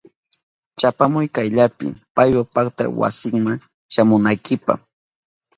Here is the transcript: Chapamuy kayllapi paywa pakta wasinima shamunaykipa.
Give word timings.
Chapamuy 0.79 1.27
kayllapi 1.35 1.87
paywa 2.15 2.43
pakta 2.53 2.83
wasinima 2.99 3.51
shamunaykipa. 3.93 4.73